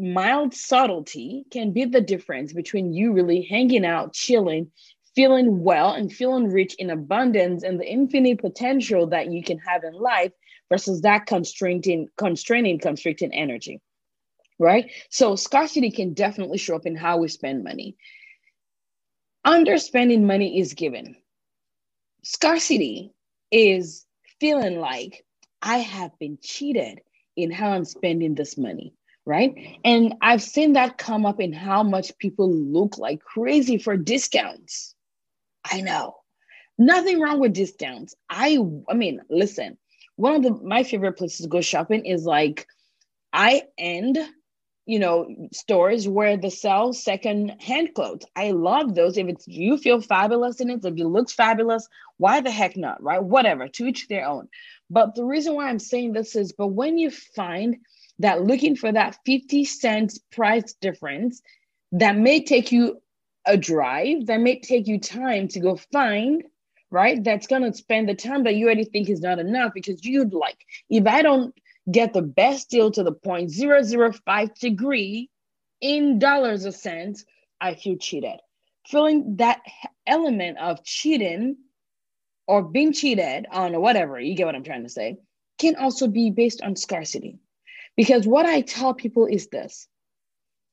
mild 0.00 0.54
subtlety 0.54 1.44
can 1.50 1.72
be 1.72 1.84
the 1.84 2.00
difference 2.00 2.52
between 2.52 2.92
you 2.92 3.12
really 3.12 3.42
hanging 3.42 3.84
out 3.84 4.12
chilling 4.12 4.70
feeling 5.14 5.62
well 5.62 5.92
and 5.92 6.12
feeling 6.12 6.50
rich 6.50 6.74
in 6.78 6.90
abundance 6.90 7.62
and 7.62 7.80
the 7.80 7.86
infinite 7.86 8.38
potential 8.38 9.08
that 9.08 9.30
you 9.30 9.42
can 9.42 9.58
have 9.58 9.84
in 9.84 9.92
life 9.92 10.32
versus 10.68 11.02
that 11.02 11.26
constraining, 11.26 12.08
constraining, 12.16 12.78
constricting 12.78 13.32
energy. 13.34 13.80
Right? 14.58 14.90
So 15.08 15.36
scarcity 15.36 15.90
can 15.90 16.12
definitely 16.12 16.58
show 16.58 16.76
up 16.76 16.86
in 16.86 16.94
how 16.94 17.18
we 17.18 17.28
spend 17.28 17.64
money. 17.64 17.96
Underspending 19.46 20.22
money 20.22 20.60
is 20.60 20.74
given. 20.74 21.16
Scarcity 22.22 23.12
is 23.50 24.06
feeling 24.38 24.78
like 24.78 25.24
I 25.62 25.78
have 25.78 26.18
been 26.18 26.38
cheated 26.42 27.00
in 27.36 27.50
how 27.50 27.70
I'm 27.70 27.86
spending 27.86 28.34
this 28.34 28.58
money 28.58 28.92
right? 29.26 29.54
And 29.84 30.14
I've 30.20 30.42
seen 30.42 30.74
that 30.74 30.98
come 30.98 31.26
up 31.26 31.40
in 31.40 31.52
how 31.52 31.82
much 31.82 32.16
people 32.18 32.52
look 32.52 32.98
like 32.98 33.20
crazy 33.20 33.78
for 33.78 33.96
discounts. 33.96 34.94
I 35.70 35.80
know. 35.80 36.16
Nothing 36.78 37.20
wrong 37.20 37.40
with 37.40 37.52
discounts. 37.52 38.14
I 38.30 38.58
I 38.88 38.94
mean, 38.94 39.20
listen, 39.30 39.76
one 40.16 40.36
of 40.36 40.42
the 40.42 40.52
my 40.64 40.82
favorite 40.82 41.18
places 41.18 41.40
to 41.40 41.48
go 41.48 41.60
shopping 41.60 42.06
is 42.06 42.24
like 42.24 42.66
I 43.32 43.64
end 43.78 44.18
you 44.86 44.98
know 44.98 45.28
stores 45.52 46.08
where 46.08 46.36
they 46.36 46.50
sell 46.50 46.92
second 46.92 47.50
hand 47.60 47.90
clothes 47.94 48.24
i 48.34 48.50
love 48.50 48.94
those 48.94 49.16
if 49.16 49.28
it's 49.28 49.46
you 49.46 49.76
feel 49.78 50.00
fabulous 50.00 50.60
in 50.60 50.70
it 50.70 50.84
if 50.84 50.96
you 50.96 51.06
look 51.06 51.30
fabulous 51.30 51.86
why 52.16 52.40
the 52.40 52.50
heck 52.50 52.76
not 52.76 53.00
right 53.02 53.22
whatever 53.22 53.68
to 53.68 53.86
each 53.86 54.08
their 54.08 54.26
own 54.26 54.48
but 54.90 55.14
the 55.14 55.24
reason 55.24 55.54
why 55.54 55.68
i'm 55.68 55.78
saying 55.78 56.12
this 56.12 56.34
is 56.34 56.52
but 56.52 56.68
when 56.68 56.98
you 56.98 57.10
find 57.10 57.76
that 58.20 58.44
looking 58.44 58.76
for 58.76 58.92
that 58.92 59.18
50 59.24 59.64
cents 59.64 60.18
price 60.30 60.74
difference 60.74 61.42
that 61.92 62.16
may 62.16 62.42
take 62.42 62.70
you 62.70 63.00
a 63.46 63.56
drive, 63.56 64.26
that 64.26 64.40
may 64.40 64.60
take 64.60 64.86
you 64.86 65.00
time 65.00 65.48
to 65.48 65.58
go 65.58 65.76
find, 65.90 66.44
right? 66.90 67.22
That's 67.24 67.46
going 67.46 67.62
to 67.62 67.76
spend 67.76 68.08
the 68.08 68.14
time 68.14 68.44
that 68.44 68.54
you 68.54 68.66
already 68.66 68.84
think 68.84 69.08
is 69.08 69.22
not 69.22 69.38
enough 69.38 69.72
because 69.74 70.04
you'd 70.04 70.34
like, 70.34 70.58
if 70.90 71.06
I 71.06 71.22
don't 71.22 71.54
get 71.90 72.12
the 72.12 72.22
best 72.22 72.68
deal 72.68 72.90
to 72.90 73.02
the 73.02 73.12
0.005 73.12 74.58
degree 74.58 75.30
in 75.80 76.18
dollars 76.18 76.66
a 76.66 76.72
cent, 76.72 77.24
I 77.60 77.74
feel 77.74 77.96
cheated. 77.96 78.38
Feeling 78.86 79.36
that 79.36 79.60
element 80.06 80.58
of 80.58 80.84
cheating 80.84 81.56
or 82.46 82.62
being 82.62 82.92
cheated 82.92 83.46
on 83.50 83.74
or 83.74 83.80
whatever, 83.80 84.20
you 84.20 84.34
get 84.34 84.44
what 84.44 84.54
I'm 84.54 84.64
trying 84.64 84.82
to 84.82 84.90
say, 84.90 85.16
can 85.58 85.76
also 85.76 86.06
be 86.06 86.30
based 86.30 86.60
on 86.62 86.76
scarcity. 86.76 87.38
Because 87.96 88.26
what 88.26 88.46
I 88.46 88.62
tell 88.62 88.94
people 88.94 89.26
is 89.26 89.48
this 89.48 89.86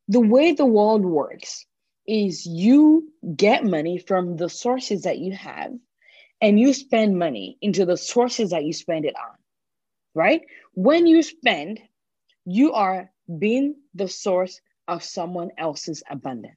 the 0.07 0.21
way 0.21 0.53
the 0.53 0.65
world 0.65 1.05
works 1.05 1.65
is 2.07 2.45
you 2.45 3.11
get 3.35 3.65
money 3.65 3.97
from 3.97 4.37
the 4.37 4.49
sources 4.49 5.03
that 5.03 5.17
you 5.17 5.33
have 5.33 5.73
and 6.41 6.59
you 6.59 6.73
spend 6.73 7.19
money 7.19 7.57
into 7.61 7.85
the 7.85 7.97
sources 7.97 8.51
that 8.51 8.63
you 8.63 8.71
spend 8.71 9.05
it 9.05 9.15
on, 9.15 9.35
right? 10.15 10.41
When 10.73 11.07
you 11.07 11.21
spend, 11.21 11.81
you 12.45 12.73
are 12.73 13.11
being 13.37 13.75
the 13.93 14.07
source 14.07 14.61
of 14.87 15.03
someone 15.03 15.51
else's 15.57 16.03
abundance. 16.09 16.55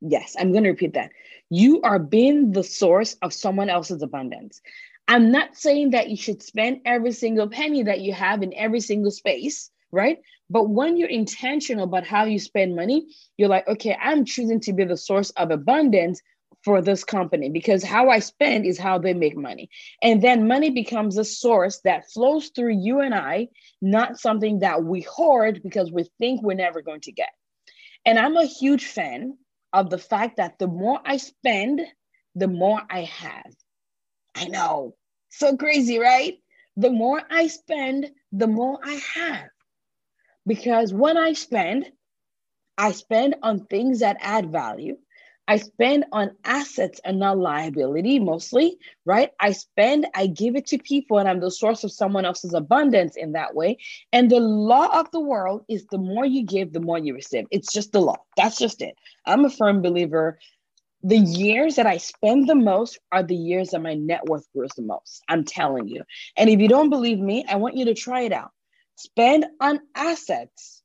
Yes, 0.00 0.36
I'm 0.38 0.52
going 0.52 0.62
to 0.62 0.70
repeat 0.70 0.94
that. 0.94 1.10
You 1.50 1.82
are 1.82 1.98
being 1.98 2.52
the 2.52 2.62
source 2.62 3.14
of 3.20 3.32
someone 3.32 3.68
else's 3.68 4.02
abundance. 4.02 4.60
I'm 5.08 5.32
not 5.32 5.56
saying 5.56 5.90
that 5.90 6.10
you 6.10 6.16
should 6.16 6.42
spend 6.42 6.82
every 6.84 7.12
single 7.12 7.48
penny 7.48 7.82
that 7.84 8.00
you 8.00 8.12
have 8.12 8.42
in 8.42 8.52
every 8.52 8.80
single 8.80 9.10
space, 9.10 9.70
right? 9.90 10.18
But 10.50 10.68
when 10.68 10.98
you're 10.98 11.08
intentional 11.08 11.84
about 11.84 12.06
how 12.06 12.24
you 12.24 12.38
spend 12.38 12.76
money, 12.76 13.06
you're 13.38 13.48
like, 13.48 13.66
okay, 13.66 13.96
I'm 13.98 14.26
choosing 14.26 14.60
to 14.60 14.74
be 14.74 14.84
the 14.84 14.98
source 14.98 15.30
of 15.30 15.50
abundance 15.50 16.20
for 16.62 16.82
this 16.82 17.04
company 17.04 17.48
because 17.48 17.82
how 17.82 18.10
I 18.10 18.18
spend 18.18 18.66
is 18.66 18.78
how 18.78 18.98
they 18.98 19.14
make 19.14 19.36
money. 19.36 19.70
And 20.02 20.20
then 20.20 20.46
money 20.46 20.70
becomes 20.70 21.16
a 21.16 21.24
source 21.24 21.80
that 21.84 22.10
flows 22.10 22.50
through 22.54 22.74
you 22.78 23.00
and 23.00 23.14
I, 23.14 23.48
not 23.80 24.18
something 24.20 24.58
that 24.58 24.84
we 24.84 25.00
hoard 25.02 25.62
because 25.62 25.90
we 25.90 26.04
think 26.18 26.42
we're 26.42 26.54
never 26.54 26.82
going 26.82 27.00
to 27.02 27.12
get. 27.12 27.30
And 28.04 28.18
I'm 28.18 28.36
a 28.36 28.44
huge 28.44 28.84
fan 28.84 29.38
of 29.72 29.88
the 29.88 29.98
fact 29.98 30.36
that 30.36 30.58
the 30.58 30.66
more 30.66 31.00
I 31.04 31.16
spend, 31.16 31.80
the 32.34 32.48
more 32.48 32.82
I 32.90 33.02
have. 33.02 33.54
I 34.38 34.46
know. 34.46 34.94
So 35.30 35.56
crazy, 35.56 35.98
right? 35.98 36.38
The 36.76 36.90
more 36.90 37.20
I 37.30 37.48
spend, 37.48 38.10
the 38.32 38.46
more 38.46 38.78
I 38.84 39.00
have. 39.14 39.48
Because 40.46 40.94
when 40.94 41.16
I 41.16 41.32
spend, 41.32 41.90
I 42.78 42.92
spend 42.92 43.36
on 43.42 43.66
things 43.66 44.00
that 44.00 44.16
add 44.20 44.52
value. 44.52 44.96
I 45.48 45.56
spend 45.56 46.04
on 46.12 46.36
assets 46.44 47.00
and 47.04 47.18
not 47.18 47.38
liability 47.38 48.20
mostly, 48.20 48.76
right? 49.06 49.30
I 49.40 49.52
spend, 49.52 50.06
I 50.14 50.26
give 50.26 50.56
it 50.56 50.66
to 50.66 50.78
people, 50.78 51.18
and 51.18 51.26
I'm 51.26 51.40
the 51.40 51.50
source 51.50 51.84
of 51.84 51.90
someone 51.90 52.26
else's 52.26 52.52
abundance 52.52 53.16
in 53.16 53.32
that 53.32 53.54
way. 53.54 53.78
And 54.12 54.30
the 54.30 54.40
law 54.40 55.00
of 55.00 55.10
the 55.10 55.20
world 55.20 55.64
is 55.66 55.86
the 55.86 55.98
more 55.98 56.26
you 56.26 56.44
give, 56.44 56.74
the 56.74 56.80
more 56.80 56.98
you 56.98 57.14
receive. 57.14 57.46
It's 57.50 57.72
just 57.72 57.92
the 57.92 58.00
law. 58.00 58.18
That's 58.36 58.58
just 58.58 58.82
it. 58.82 58.94
I'm 59.24 59.46
a 59.46 59.50
firm 59.50 59.80
believer 59.80 60.38
the 61.02 61.18
years 61.18 61.76
that 61.76 61.86
I 61.86 61.98
spend 61.98 62.48
the 62.48 62.54
most 62.54 62.98
are 63.12 63.22
the 63.22 63.36
years 63.36 63.70
that 63.70 63.82
my 63.82 63.94
net 63.94 64.24
worth 64.26 64.46
grows 64.54 64.70
the 64.76 64.82
most. 64.82 65.22
I'm 65.28 65.44
telling 65.44 65.88
you. 65.88 66.02
And 66.36 66.50
if 66.50 66.60
you 66.60 66.68
don't 66.68 66.90
believe 66.90 67.18
me, 67.18 67.44
I 67.48 67.56
want 67.56 67.76
you 67.76 67.84
to 67.86 67.94
try 67.94 68.22
it 68.22 68.32
out. 68.32 68.50
Spend 68.96 69.46
on 69.60 69.80
assets, 69.94 70.82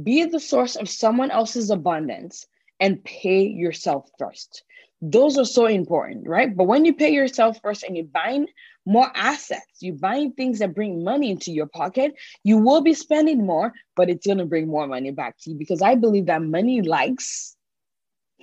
be 0.00 0.24
the 0.24 0.38
source 0.38 0.76
of 0.76 0.88
someone 0.88 1.32
else's 1.32 1.70
abundance, 1.70 2.46
and 2.78 3.02
pay 3.02 3.42
yourself 3.42 4.08
first. 4.16 4.62
Those 5.02 5.38
are 5.38 5.44
so 5.44 5.66
important, 5.66 6.28
right? 6.28 6.56
But 6.56 6.64
when 6.64 6.84
you 6.84 6.94
pay 6.94 7.10
yourself 7.12 7.60
first 7.60 7.82
and 7.82 7.96
you're 7.96 8.06
buying 8.06 8.46
more 8.86 9.10
assets, 9.14 9.66
you're 9.80 9.94
buying 9.96 10.32
things 10.32 10.60
that 10.60 10.74
bring 10.74 11.02
money 11.02 11.30
into 11.30 11.50
your 11.50 11.66
pocket, 11.66 12.14
you 12.44 12.58
will 12.58 12.80
be 12.80 12.94
spending 12.94 13.44
more, 13.44 13.72
but 13.96 14.08
it's 14.08 14.26
going 14.26 14.38
to 14.38 14.46
bring 14.46 14.68
more 14.68 14.86
money 14.86 15.10
back 15.10 15.36
to 15.40 15.50
you 15.50 15.56
because 15.56 15.82
I 15.82 15.96
believe 15.96 16.26
that 16.26 16.42
money 16.42 16.80
likes 16.80 17.56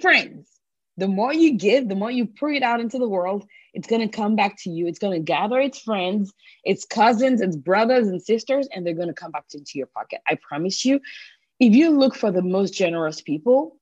friends 0.01 0.54
the 0.97 1.07
more 1.07 1.33
you 1.33 1.57
give, 1.57 1.89
the 1.89 1.95
more 1.95 2.11
you 2.11 2.25
pour 2.25 2.51
it 2.51 2.63
out 2.63 2.79
into 2.79 2.97
the 2.97 3.07
world, 3.07 3.45
it's 3.73 3.87
going 3.87 4.01
to 4.01 4.07
come 4.07 4.35
back 4.35 4.55
to 4.63 4.69
you. 4.69 4.87
It's 4.87 4.99
going 4.99 5.13
to 5.13 5.23
gather 5.23 5.59
its 5.59 5.79
friends, 5.79 6.33
its 6.63 6.85
cousins, 6.85 7.41
its 7.41 7.55
brothers 7.55 8.07
and 8.07 8.21
sisters, 8.21 8.67
and 8.73 8.85
they're 8.85 8.93
going 8.93 9.09
to 9.09 9.13
come 9.13 9.31
back 9.31 9.45
into 9.53 9.73
your 9.75 9.87
pocket. 9.87 10.21
I 10.27 10.37
promise 10.47 10.85
you. 10.85 11.01
If 11.59 11.73
you 11.73 11.89
look 11.91 12.15
for 12.15 12.31
the 12.31 12.41
most 12.41 12.73
generous 12.73 13.21
people, 13.21 13.77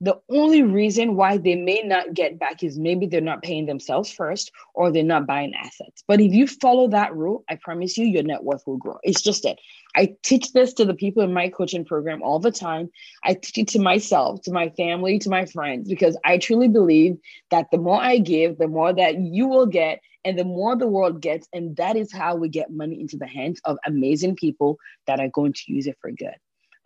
the 0.00 0.20
only 0.28 0.62
reason 0.62 1.16
why 1.16 1.38
they 1.38 1.54
may 1.54 1.82
not 1.82 2.14
get 2.14 2.38
back 2.38 2.62
is 2.62 2.78
maybe 2.78 3.06
they're 3.06 3.20
not 3.20 3.42
paying 3.42 3.66
themselves 3.66 4.10
first 4.10 4.50
or 4.74 4.90
they're 4.90 5.02
not 5.02 5.26
buying 5.26 5.54
assets. 5.54 6.02
But 6.06 6.20
if 6.20 6.32
you 6.32 6.46
follow 6.46 6.88
that 6.88 7.14
rule, 7.14 7.44
I 7.48 7.56
promise 7.56 7.96
you, 7.96 8.04
your 8.04 8.24
net 8.24 8.42
worth 8.42 8.62
will 8.66 8.76
grow. 8.76 8.98
It's 9.02 9.22
just 9.22 9.44
it. 9.44 9.58
I 9.94 10.16
teach 10.22 10.52
this 10.52 10.72
to 10.74 10.84
the 10.84 10.94
people 10.94 11.22
in 11.22 11.32
my 11.32 11.48
coaching 11.48 11.84
program 11.84 12.22
all 12.22 12.40
the 12.40 12.50
time. 12.50 12.90
I 13.22 13.34
teach 13.34 13.58
it 13.58 13.68
to 13.68 13.78
myself, 13.78 14.42
to 14.42 14.52
my 14.52 14.68
family, 14.70 15.18
to 15.20 15.30
my 15.30 15.46
friends, 15.46 15.88
because 15.88 16.18
I 16.24 16.38
truly 16.38 16.68
believe 16.68 17.16
that 17.50 17.68
the 17.70 17.78
more 17.78 18.00
I 18.00 18.18
give, 18.18 18.58
the 18.58 18.68
more 18.68 18.92
that 18.92 19.18
you 19.20 19.46
will 19.46 19.66
get, 19.66 20.00
and 20.24 20.38
the 20.38 20.44
more 20.44 20.74
the 20.74 20.86
world 20.86 21.20
gets. 21.20 21.46
And 21.52 21.76
that 21.76 21.96
is 21.96 22.12
how 22.12 22.36
we 22.36 22.48
get 22.48 22.70
money 22.70 23.00
into 23.00 23.16
the 23.16 23.26
hands 23.26 23.60
of 23.64 23.78
amazing 23.86 24.36
people 24.36 24.78
that 25.06 25.20
are 25.20 25.28
going 25.28 25.52
to 25.52 25.62
use 25.72 25.86
it 25.86 25.98
for 26.00 26.10
good. 26.10 26.34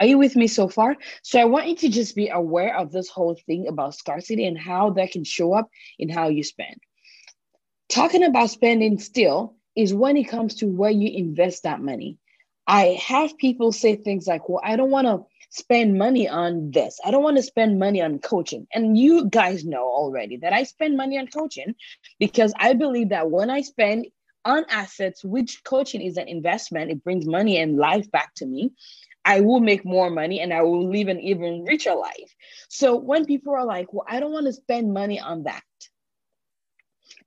Are 0.01 0.07
you 0.07 0.19
with 0.19 0.37
me 0.37 0.47
so 0.47 0.69
far? 0.69 0.97
So 1.23 1.41
I 1.41 1.45
want 1.45 1.69
you 1.69 1.77
to 1.77 1.89
just 1.89 2.15
be 2.15 2.29
aware 2.29 2.77
of 2.77 2.93
this 2.93 3.09
whole 3.09 3.37
thing 3.47 3.67
about 3.69 3.95
scarcity 3.95 4.47
and 4.47 4.59
how 4.59 4.91
that 4.91 5.11
can 5.11 5.25
show 5.25 5.53
up 5.55 5.69
in 5.99 6.09
how 6.09 6.29
you 6.29 6.45
spend. 6.45 6.77
Talking 7.89 8.23
about 8.23 8.51
spending 8.51 8.99
still 8.99 9.57
is 9.75 9.95
when 9.95 10.17
it 10.17 10.25
comes 10.25 10.57
to 10.57 10.67
where 10.67 10.91
you 10.91 11.11
invest 11.11 11.63
that 11.63 11.81
money. 11.81 12.19
I 12.67 12.99
have 13.03 13.39
people 13.39 13.73
say 13.73 13.97
things 13.97 14.27
like, 14.27 14.49
well, 14.49 14.61
I 14.63 14.77
don't 14.77 14.91
want 14.91 15.07
to 15.07 15.25
spend 15.51 15.99
money 15.99 16.29
on 16.29 16.71
this. 16.71 17.01
I 17.05 17.11
don't 17.11 17.23
want 17.23 17.39
to 17.39 17.43
spend 17.43 17.79
money 17.79 18.03
on 18.03 18.19
coaching. 18.19 18.67
And 18.75 18.99
you 18.99 19.29
guys 19.29 19.65
know 19.65 19.85
already 19.85 20.37
that 20.39 20.53
I 20.53 20.65
spend 20.65 20.97
money 20.97 21.19
on 21.19 21.29
coaching 21.29 21.75
because 22.19 22.53
I 22.59 22.75
believe 22.75 23.09
that 23.09 23.31
when 23.31 23.49
I 23.49 23.63
spend 23.63 24.07
on 24.45 24.65
assets, 24.69 25.25
which 25.25 25.65
coaching 25.65 26.03
is 26.03 26.17
an 26.17 26.29
investment, 26.29 26.91
it 26.91 27.03
brings 27.03 27.27
money 27.27 27.59
and 27.59 27.77
life 27.77 28.11
back 28.11 28.35
to 28.37 28.47
me. 28.47 28.73
I 29.29 29.43
will 29.43 29.61
make 29.61 29.85
more 29.85 30.09
money 30.09 30.41
and 30.41 30.55
I 30.55 30.63
will 30.63 30.89
live 30.89 31.09
an 31.09 31.21
even 31.21 31.67
richer 31.67 31.95
life. 31.95 32.35
So 32.71 32.97
when 32.97 33.27
people 33.27 33.55
are 33.55 33.67
like, 33.67 33.93
well, 33.93 34.07
I 34.09 34.21
don't 34.21 34.33
want 34.33 34.47
to 34.47 34.55
spend 34.55 34.95
money 34.95 35.21
on 35.21 35.43
that, 35.43 35.63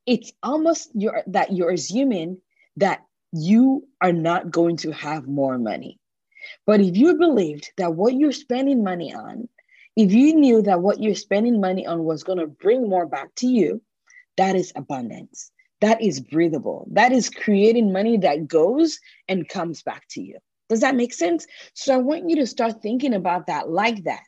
it's 0.07 0.33
almost 0.41 0.89
that 1.27 1.53
you're 1.53 1.69
assuming 1.69 2.39
that 2.77 3.01
you 3.31 3.87
are 4.01 4.13
not 4.13 4.49
going 4.49 4.77
to 4.77 4.91
have 4.91 5.27
more 5.27 5.59
money. 5.59 5.99
But 6.65 6.81
if 6.81 6.97
you 6.97 7.19
believed 7.19 7.71
that 7.77 7.93
what 7.93 8.15
you're 8.15 8.31
spending 8.31 8.83
money 8.83 9.13
on, 9.13 9.47
if 9.95 10.11
you 10.11 10.33
knew 10.33 10.63
that 10.63 10.81
what 10.81 11.03
you're 11.03 11.13
spending 11.13 11.61
money 11.61 11.85
on 11.85 12.03
was 12.03 12.23
going 12.23 12.39
to 12.39 12.47
bring 12.47 12.89
more 12.89 13.05
back 13.05 13.29
to 13.35 13.47
you, 13.47 13.79
that 14.37 14.55
is 14.55 14.73
abundance. 14.75 15.51
That 15.81 16.01
is 16.01 16.19
breathable. 16.19 16.87
That 16.93 17.11
is 17.11 17.29
creating 17.29 17.93
money 17.93 18.17
that 18.17 18.47
goes 18.47 18.99
and 19.27 19.47
comes 19.47 19.83
back 19.83 20.07
to 20.11 20.21
you. 20.23 20.39
Does 20.71 20.79
that 20.79 20.95
make 20.95 21.13
sense? 21.13 21.45
So 21.73 21.93
I 21.93 21.97
want 21.97 22.29
you 22.29 22.37
to 22.37 22.47
start 22.47 22.81
thinking 22.81 23.13
about 23.13 23.47
that 23.47 23.69
like 23.69 24.05
that. 24.05 24.23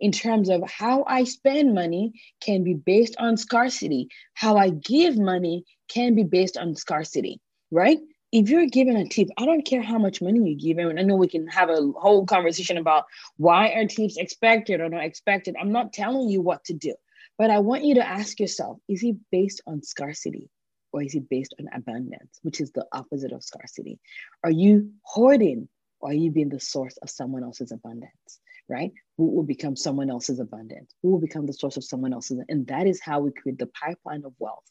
in 0.00 0.12
terms 0.12 0.48
of 0.48 0.62
how 0.70 1.04
I 1.06 1.24
spend 1.24 1.74
money 1.74 2.12
can 2.40 2.64
be 2.64 2.74
based 2.74 3.16
on 3.18 3.36
scarcity. 3.36 4.08
How 4.34 4.56
I 4.56 4.70
give 4.70 5.18
money 5.18 5.64
can 5.88 6.14
be 6.14 6.24
based 6.24 6.56
on 6.56 6.74
scarcity, 6.74 7.40
right? 7.70 7.98
If 8.32 8.48
you're 8.48 8.66
given 8.66 8.96
a 8.96 9.08
tip, 9.08 9.28
I 9.36 9.44
don't 9.44 9.66
care 9.66 9.82
how 9.82 9.98
much 9.98 10.22
money 10.22 10.38
you 10.48 10.56
give. 10.56 10.78
And 10.78 10.98
I 10.98 11.02
know 11.02 11.16
we 11.16 11.28
can 11.28 11.48
have 11.48 11.68
a 11.68 11.92
whole 11.96 12.24
conversation 12.24 12.78
about 12.78 13.04
why 13.36 13.70
are 13.70 13.86
tips 13.86 14.16
expected 14.16 14.80
or 14.80 14.88
not 14.88 15.04
expected. 15.04 15.56
I'm 15.60 15.72
not 15.72 15.92
telling 15.92 16.28
you 16.28 16.40
what 16.40 16.64
to 16.66 16.72
do, 16.72 16.94
but 17.36 17.50
I 17.50 17.58
want 17.58 17.84
you 17.84 17.96
to 17.96 18.08
ask 18.08 18.38
yourself 18.38 18.78
is 18.88 19.02
it 19.02 19.16
based 19.32 19.60
on 19.66 19.82
scarcity 19.82 20.48
or 20.92 21.02
is 21.02 21.14
it 21.14 21.28
based 21.28 21.54
on 21.58 21.66
abundance, 21.74 22.38
which 22.42 22.60
is 22.60 22.70
the 22.72 22.86
opposite 22.92 23.32
of 23.32 23.42
scarcity? 23.42 23.98
Are 24.44 24.50
you 24.50 24.92
hoarding 25.02 25.68
or 26.00 26.10
are 26.10 26.14
you 26.14 26.30
being 26.30 26.48
the 26.48 26.60
source 26.60 26.96
of 26.98 27.10
someone 27.10 27.44
else's 27.44 27.72
abundance? 27.72 28.40
right? 28.70 28.92
Who 29.18 29.26
will 29.26 29.42
become 29.42 29.76
someone 29.76 30.08
else's 30.08 30.38
abundance? 30.38 30.94
Who 31.02 31.10
will 31.10 31.20
become 31.20 31.44
the 31.44 31.52
source 31.52 31.76
of 31.76 31.84
someone 31.84 32.14
else's? 32.14 32.40
And 32.48 32.66
that 32.68 32.86
is 32.86 33.00
how 33.02 33.20
we 33.20 33.32
create 33.32 33.58
the 33.58 33.66
pipeline 33.66 34.22
of 34.24 34.32
wealth, 34.38 34.64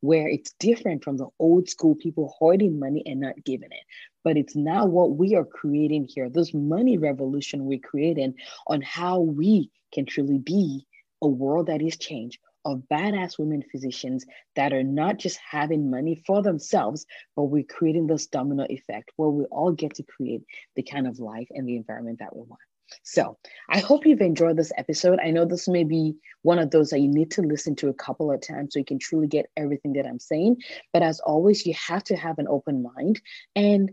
where 0.00 0.28
it's 0.28 0.52
different 0.58 1.04
from 1.04 1.16
the 1.16 1.28
old 1.38 1.70
school 1.70 1.94
people 1.94 2.34
hoarding 2.36 2.78
money 2.78 3.02
and 3.06 3.20
not 3.20 3.42
giving 3.44 3.70
it. 3.70 3.84
But 4.24 4.36
it's 4.36 4.56
now 4.56 4.86
what 4.86 5.16
we 5.16 5.36
are 5.36 5.44
creating 5.44 6.08
here, 6.12 6.28
this 6.28 6.52
money 6.52 6.98
revolution 6.98 7.64
we're 7.64 7.78
creating 7.78 8.34
on 8.66 8.82
how 8.82 9.20
we 9.20 9.70
can 9.92 10.04
truly 10.04 10.38
be 10.38 10.86
a 11.22 11.28
world 11.28 11.68
that 11.68 11.80
is 11.80 11.96
changed 11.96 12.40
of 12.64 12.82
badass 12.90 13.38
women 13.38 13.62
physicians 13.70 14.24
that 14.56 14.72
are 14.72 14.82
not 14.82 15.18
just 15.18 15.38
having 15.38 15.90
money 15.90 16.22
for 16.26 16.42
themselves, 16.42 17.06
but 17.36 17.44
we're 17.44 17.64
creating 17.64 18.06
this 18.06 18.26
domino 18.26 18.66
effect 18.68 19.12
where 19.16 19.30
we 19.30 19.44
all 19.46 19.72
get 19.72 19.94
to 19.94 20.02
create 20.02 20.42
the 20.76 20.82
kind 20.82 21.06
of 21.06 21.18
life 21.18 21.48
and 21.50 21.68
the 21.68 21.76
environment 21.76 22.18
that 22.20 22.34
we 22.34 22.42
want. 22.42 22.60
So 23.02 23.38
I 23.68 23.80
hope 23.80 24.06
you've 24.06 24.20
enjoyed 24.20 24.56
this 24.56 24.72
episode. 24.76 25.18
I 25.22 25.30
know 25.30 25.44
this 25.44 25.68
may 25.68 25.84
be 25.84 26.14
one 26.42 26.58
of 26.58 26.70
those 26.70 26.90
that 26.90 27.00
you 27.00 27.08
need 27.08 27.30
to 27.32 27.42
listen 27.42 27.74
to 27.76 27.88
a 27.88 27.94
couple 27.94 28.30
of 28.30 28.40
times 28.40 28.74
so 28.74 28.78
you 28.78 28.84
can 28.84 28.98
truly 28.98 29.26
get 29.26 29.50
everything 29.56 29.94
that 29.94 30.06
I'm 30.06 30.20
saying. 30.20 30.58
But 30.92 31.02
as 31.02 31.20
always, 31.20 31.66
you 31.66 31.74
have 31.74 32.04
to 32.04 32.16
have 32.16 32.38
an 32.38 32.48
open 32.48 32.82
mind. 32.94 33.20
And 33.56 33.90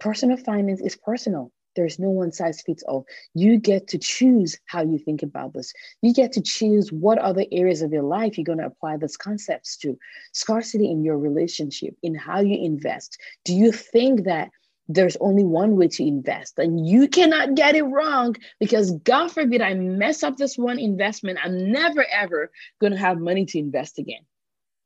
personal 0.00 0.36
finance 0.36 0.80
is 0.80 0.96
personal. 0.96 1.52
There's 1.74 1.98
no 1.98 2.10
one 2.10 2.32
size 2.32 2.62
fits 2.62 2.82
all. 2.84 3.06
You 3.34 3.58
get 3.58 3.88
to 3.88 3.98
choose 3.98 4.58
how 4.66 4.82
you 4.82 4.98
think 4.98 5.22
about 5.22 5.54
this. 5.54 5.72
You 6.02 6.12
get 6.12 6.32
to 6.32 6.42
choose 6.42 6.92
what 6.92 7.18
other 7.18 7.44
areas 7.52 7.82
of 7.82 7.92
your 7.92 8.02
life 8.02 8.36
you're 8.36 8.44
going 8.44 8.58
to 8.58 8.66
apply 8.66 8.96
these 8.96 9.16
concepts 9.16 9.76
to. 9.78 9.98
Scarcity 10.32 10.90
in 10.90 11.04
your 11.04 11.18
relationship, 11.18 11.94
in 12.02 12.14
how 12.14 12.40
you 12.40 12.58
invest. 12.64 13.18
Do 13.44 13.54
you 13.54 13.72
think 13.72 14.24
that 14.24 14.50
there's 14.88 15.16
only 15.20 15.44
one 15.44 15.76
way 15.76 15.88
to 15.88 16.06
invest 16.06 16.58
and 16.58 16.86
you 16.86 17.08
cannot 17.08 17.54
get 17.54 17.74
it 17.76 17.82
wrong 17.82 18.34
because 18.58 18.90
god 19.04 19.30
forbid 19.30 19.62
i 19.62 19.72
mess 19.74 20.24
up 20.24 20.36
this 20.36 20.58
one 20.58 20.78
investment 20.78 21.38
i'm 21.42 21.70
never 21.70 22.04
ever 22.12 22.50
going 22.80 22.92
to 22.92 22.98
have 22.98 23.18
money 23.18 23.46
to 23.46 23.58
invest 23.58 23.98
again 23.98 24.22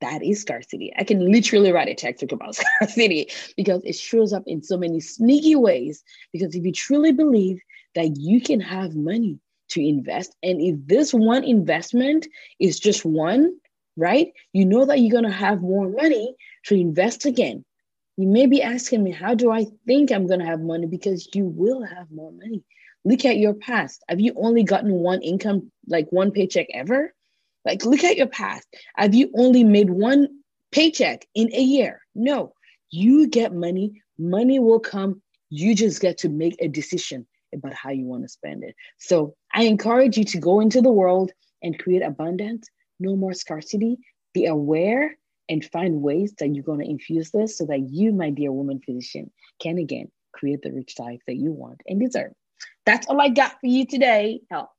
that 0.01 0.23
is 0.23 0.41
scarcity 0.41 0.93
i 0.99 1.05
can 1.05 1.31
literally 1.33 1.73
write 1.73 1.89
a 1.89 1.95
textbook 1.95 2.33
about 2.33 2.55
scarcity 2.81 3.29
because 3.57 3.83
it 3.85 3.95
shows 3.95 4.33
up 4.33 4.45
in 4.47 4.63
so 4.63 4.77
many 4.77 5.01
sneaky 5.01 5.57
ways 5.57 6.03
because 6.33 6.55
if 6.55 6.65
you 6.65 6.73
truly 6.73 7.13
believe 7.13 7.61
that 7.95 8.17
you 8.17 8.41
can 8.41 8.61
have 8.61 8.95
money 8.95 9.39
to 9.69 9.81
invest 9.81 10.35
and 10.43 10.61
if 10.61 10.77
this 10.87 11.13
one 11.13 11.45
investment 11.45 12.27
is 12.61 12.79
just 12.79 13.05
one 13.05 13.57
right 13.97 14.33
you 14.53 14.65
know 14.65 14.85
that 14.85 15.01
you're 15.01 15.11
going 15.11 15.25
to 15.25 15.31
have 15.31 15.61
more 15.61 15.89
money 15.89 16.37
to 16.65 16.75
invest 16.75 17.27
again 17.27 17.65
you 18.17 18.27
may 18.27 18.47
be 18.47 18.63
asking 18.63 19.05
me, 19.05 19.11
how 19.11 19.35
do 19.35 19.51
I 19.51 19.67
think 19.87 20.11
I'm 20.11 20.27
going 20.27 20.41
to 20.41 20.47
have 20.47 20.61
money? 20.61 20.87
Because 20.87 21.29
you 21.35 21.45
will 21.45 21.83
have 21.83 22.11
more 22.11 22.33
money. 22.33 22.65
Look 23.05 23.25
at 23.25 23.37
your 23.37 23.55
past. 23.55 24.03
Have 24.09 24.21
you 24.21 24.33
only 24.37 24.65
gotten 24.65 24.93
one 24.93 25.23
income, 25.23 25.71
like 25.87 26.09
one 26.11 26.31
paycheck 26.31 26.67
ever? 26.73 27.13
Like, 27.67 27.85
look 27.85 28.05
at 28.05 28.17
your 28.17 28.29
past. 28.29 28.67
Have 28.95 29.15
you 29.15 29.31
only 29.37 29.65
made 29.65 29.91
one 29.91 30.29
paycheck 30.71 31.27
in 31.35 31.53
a 31.53 31.61
year? 31.61 32.01
No, 32.15 32.53
you 32.91 33.27
get 33.27 33.53
money. 33.53 34.01
Money 34.19 34.61
will 34.61 34.81
come. 34.81 35.21
You 35.51 35.75
just 35.75 36.01
get 36.01 36.19
to 36.19 36.29
make 36.29 36.57
a 36.61 36.69
decision 36.69 37.27
about 37.53 37.75
how 37.75 37.91
you 37.91 38.05
want 38.05 38.23
to 38.23 38.29
spend 38.29 38.63
it. 38.63 38.77
So 38.99 39.35
I 39.53 39.65
encourage 39.65 40.17
you 40.17 40.25
to 40.25 40.39
go 40.39 40.61
into 40.61 40.81
the 40.81 40.93
world 40.93 41.33
and 41.63 41.79
create 41.79 42.03
abundance, 42.03 42.69
no 43.01 43.17
more 43.17 43.35
scarcity. 43.35 43.99
Be 44.33 44.47
aware 44.47 45.19
and 45.49 45.65
find 45.65 46.03
ways 46.03 46.35
that 46.39 46.55
you're 46.55 46.65
going 46.65 46.81
to 46.81 46.91
infuse 46.91 47.31
this 47.31 47.59
so 47.59 47.67
that 47.67 47.89
you, 47.91 48.13
my 48.13 48.31
dear 48.31 48.53
woman 48.53 48.81
physician, 48.85 49.31
can 49.61 49.79
again 49.79 50.11
create 50.33 50.63
the 50.63 50.73
rich 50.73 50.95
life 50.99 51.21
that 51.27 51.37
you 51.37 51.51
want 51.51 51.81
and 51.87 52.01
deserve. 52.01 52.33
That's 52.85 53.07
all 53.09 53.21
I 53.21 53.31
got 53.31 53.53
for 53.61 53.67
you 53.67 53.87
today. 53.87 54.41
Hell, 54.51 54.71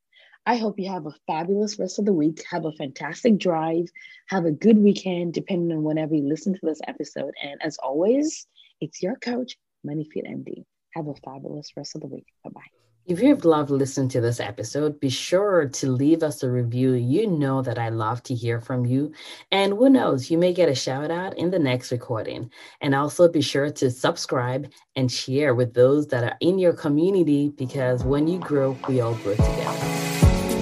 I 0.47 0.55
hope 0.55 0.79
you 0.79 0.89
have 0.89 1.05
a 1.05 1.13
fabulous 1.27 1.77
rest 1.77 1.99
of 1.99 2.05
the 2.05 2.13
week. 2.13 2.41
Have 2.49 2.63
a 2.63 2.71
fantastic 2.71 3.37
drive. 3.37 3.89
Have 4.27 4.45
a 4.45 4.51
good 4.51 4.77
weekend, 4.77 5.33
depending 5.33 5.77
on 5.77 5.83
whenever 5.83 6.15
you 6.15 6.25
listen 6.25 6.53
to 6.53 6.59
this 6.63 6.79
episode. 6.87 7.33
And 7.43 7.61
as 7.61 7.77
always, 7.79 8.47
it's 8.79 9.03
your 9.03 9.17
coach, 9.17 9.57
MoneyFit 9.85 10.25
MD. 10.25 10.63
Have 10.95 11.07
a 11.07 11.15
fabulous 11.15 11.73
rest 11.75 11.95
of 11.95 12.01
the 12.01 12.07
week. 12.07 12.27
Bye 12.45 12.51
bye. 12.51 12.61
If 13.05 13.21
you've 13.21 13.43
loved 13.43 13.71
listening 13.71 14.07
to 14.09 14.21
this 14.21 14.39
episode, 14.39 15.01
be 15.01 15.09
sure 15.09 15.67
to 15.67 15.91
leave 15.91 16.23
us 16.23 16.43
a 16.43 16.49
review. 16.49 16.93
You 16.93 17.27
know 17.27 17.61
that 17.61 17.77
I 17.77 17.89
love 17.89 18.23
to 18.23 18.33
hear 18.33 18.61
from 18.61 18.85
you. 18.85 19.11
And 19.51 19.73
who 19.73 19.89
knows, 19.89 20.31
you 20.31 20.37
may 20.37 20.53
get 20.53 20.69
a 20.69 20.75
shout 20.75 21.11
out 21.11 21.37
in 21.37 21.51
the 21.51 21.59
next 21.59 21.91
recording. 21.91 22.49
And 22.79 22.95
also 22.95 23.27
be 23.27 23.41
sure 23.41 23.69
to 23.69 23.91
subscribe 23.91 24.71
and 24.95 25.11
share 25.11 25.55
with 25.55 25.73
those 25.73 26.07
that 26.07 26.23
are 26.23 26.37
in 26.39 26.57
your 26.57 26.73
community 26.73 27.49
because 27.49 28.05
when 28.05 28.29
you 28.29 28.39
grow, 28.39 28.77
we 28.87 29.01
all 29.01 29.15
grow 29.15 29.35
together. 29.35 30.06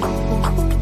Música 0.02 0.75